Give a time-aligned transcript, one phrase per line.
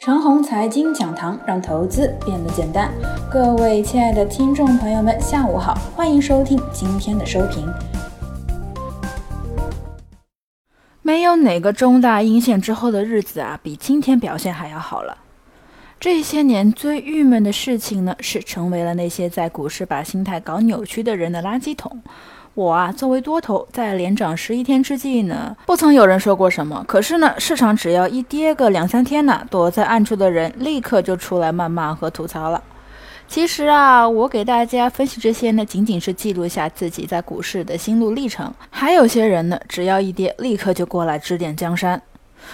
[0.00, 2.90] 长虹财经讲堂让投资变得简单。
[3.30, 7.70] 各位亲爱的听众朋友们，下午好，欢迎收听今天的收评。
[11.02, 15.18] 没有哪个中大阴线之后的日子啊，比今天表现还要好了。
[15.98, 22.00] 这些年最郁闷的事情呢，是成为了那些在股市把心态搞扭曲的人的垃圾桶。
[22.60, 26.84] 我啊，作为多头，在连涨十一天之际呢，不曾有人说过什么。
[26.86, 32.62] 可是呢，市场只要一跌个两三天呢，躲在暗处的人立刻就出来谩骂和吐槽了。
[33.26, 38.52] 其实啊，我给大家分析这些呢，仅仅是记录下自己在股市的心路历程。
[38.68, 42.02] 还有些人呢，只要一跌，立刻就过来指点江山。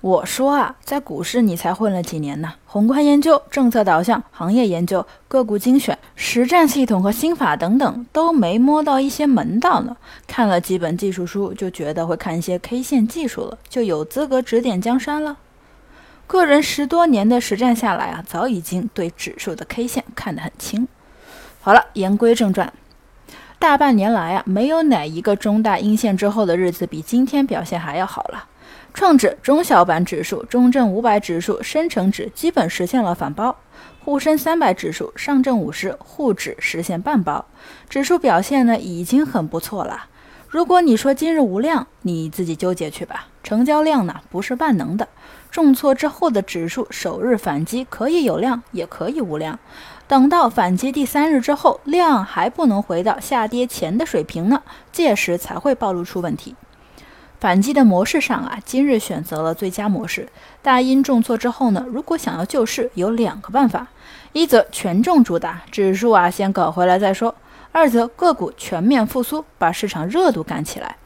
[0.00, 2.52] 我说啊，在股市你才混了几年呢？
[2.66, 9.96] 宏观研究、政策导向、行业研究、个股精选、实战系统和心法等等，都没摸到一些门道呢。
[10.26, 15.38] 看了几本技术书，就觉得会看一些 K 线技术了，就有资格指点江山了。
[16.26, 20.86] 个人十多年的实战下来啊，早已经对指数的 K 线看得很清。
[21.60, 22.70] 好了，言归正传，
[23.58, 28.44] 大半年来啊，没有哪一个中大阴线之后的日子比今天表现还要好了。
[28.94, 33.56] 创指、中小板指数、中证五百指数、深成指基本实现了反包，
[34.04, 37.44] 沪深三百指数、上证五十、沪指实现半包，
[37.88, 40.06] 指数表现呢已经很不错了。
[40.48, 43.28] 如果你说今日无量，你自己纠结去吧。
[43.44, 45.08] 成交量呢不是万能的，
[45.50, 49.58] 重挫之后的指数首日反击可以有量，也可以无量。
[50.06, 56.56] 等到反击第三日之后，量还不能回到下跌前的水平呢，届时才会暴露出问题。
[57.40, 60.28] 反击的模式上啊，今日选择了最佳模式。
[60.60, 63.86] 大阴重挫之后呢，如果想要救市，有两个办法：
[64.32, 67.32] 一则权重主打，指数啊先搞回来再说；
[67.70, 70.96] 二则个股全面复苏，把市场热度干起来。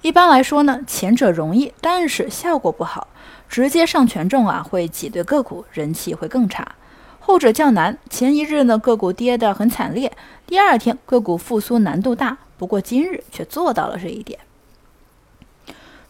[0.00, 3.08] 一般来说呢，前者容易，但是效果不好。
[3.46, 6.64] 直接上权重啊，会挤兑个股，人气会更差；
[7.20, 7.98] 后者较难。
[8.08, 10.10] 前一日呢，个股跌得很惨烈，
[10.46, 12.38] 第二天个股复苏难度大。
[12.56, 14.38] 不过今日却做到了这一点。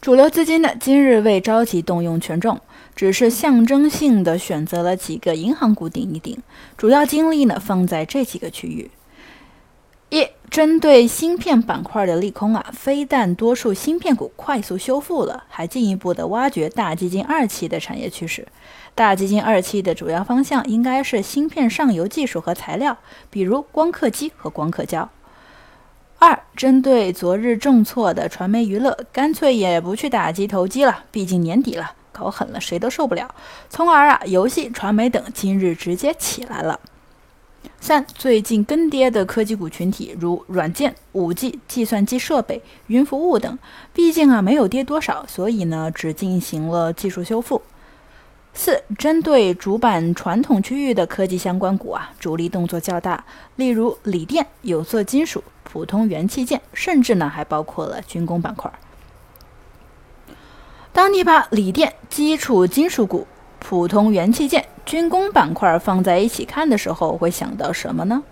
[0.09, 2.59] 主流资金呢，今日未着急动用权重，
[2.97, 6.39] 只是象征性的选择了几个银行股顶一顶，
[6.79, 8.91] 主要精力呢放在这几个区域。
[10.09, 18.49] 一、针对芯片板块的利空啊，非但多数芯片股快速修复了，还进一步的挖掘大基金二期的产业趋势。
[18.95, 22.97] 大基金二期的主要方向应该是芯片上游技术和材料，
[23.29, 25.11] 比如光刻机和光刻胶。
[26.21, 33.33] 二，针对昨日重挫的传媒娱乐，干脆也不去打击投机了，毕竟年底了，搞狠了谁都受不了。
[33.71, 36.81] 从而啊，游戏、传媒等今日直接起来了。
[37.81, 43.57] 三，最近跟跌的科技股群体，如软件、五 G、计算机设备、云服务等，
[43.93, 47.63] 毕竟啊没有跌多少，所以呢只进行了技术修复。
[48.59, 53.25] 四，针对主板传统区域的科技相关股啊，主力动作较大，
[53.55, 55.45] 例如锂电、有色金属。
[55.63, 58.73] 普通元器件，甚至呢还包括了军工板块。
[60.93, 63.29] 当你把锂电、基础金属股、
[63.61, 68.25] 普通元器件、军工板块放在一起看的时候，会想到什么呢？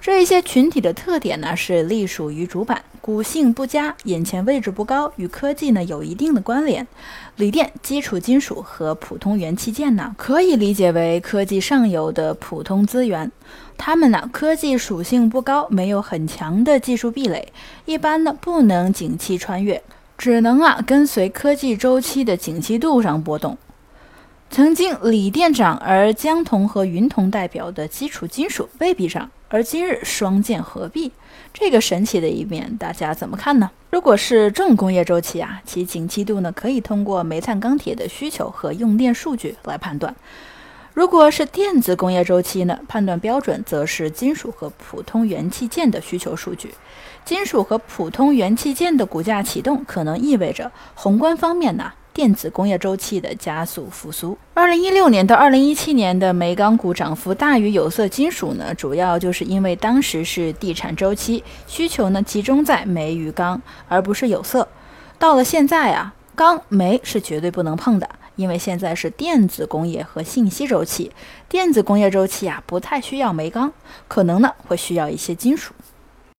[0.00, 6.86] 这一些群体的特点呢是隶属于主板，股性不佳，眼前位置不高，与科技呢有一定的关联。
[7.36, 13.30] 锂电、基础金属和普通元器件呢，可以理解为科技上游的普通资源。
[13.76, 17.52] 它们呢，科技属性不高，没有很强的技术壁垒，
[17.84, 19.82] 一般呢不能景气穿越，
[20.16, 23.58] 只能啊跟随科技周期的景气度上波动。
[24.48, 31.10] 曾经锂电涨，而江铜和云铜代表的基础金属未必涨，而今日双剑合璧，
[31.54, 33.70] 这个神奇的一面，大家怎么看呢？
[33.90, 40.14] 如果是重工业周期啊，其景气度呢可以通过煤炭、钢铁的需求和用电数据来判断。
[40.92, 42.78] 如果是电子工业周期呢？
[42.86, 46.74] 判断标准则是金属和普通元器件的需求数据。
[47.24, 54.36] 金属和普通元器件的股价启动，可能意味着宏观方面呢，电子工业周期的加速复苏。
[54.52, 64.66] 二零一六年到二零一七年的煤钢股涨幅大于有色金属呢，主要就是因为当时是地产周期，需求呢集中在煤与钢，而不是有色。
[65.16, 68.08] 到了现在啊，钢煤是绝对不能碰的。
[68.34, 71.12] 因为现在是电子工业和信息周期，
[71.48, 73.72] 电子工业周期啊不太需要煤钢，
[74.08, 75.72] 可能呢会需要一些金属。